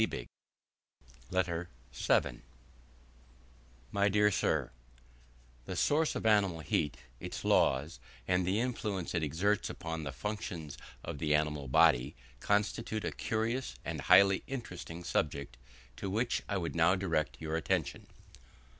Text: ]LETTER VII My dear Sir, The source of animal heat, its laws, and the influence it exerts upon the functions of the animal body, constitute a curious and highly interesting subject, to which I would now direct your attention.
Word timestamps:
]LETTER 1.29 1.69
VII 1.93 2.41
My 3.91 4.09
dear 4.09 4.31
Sir, 4.31 4.71
The 5.65 5.75
source 5.75 6.15
of 6.15 6.25
animal 6.25 6.61
heat, 6.61 6.97
its 7.19 7.45
laws, 7.45 7.99
and 8.27 8.43
the 8.43 8.59
influence 8.59 9.13
it 9.13 9.21
exerts 9.21 9.69
upon 9.69 10.03
the 10.03 10.11
functions 10.11 10.75
of 11.03 11.19
the 11.19 11.35
animal 11.35 11.67
body, 11.67 12.15
constitute 12.39 13.05
a 13.05 13.11
curious 13.11 13.75
and 13.85 14.01
highly 14.01 14.41
interesting 14.47 15.03
subject, 15.03 15.55
to 15.97 16.09
which 16.09 16.41
I 16.49 16.57
would 16.57 16.73
now 16.73 16.95
direct 16.95 17.37
your 17.39 17.55
attention. 17.55 18.07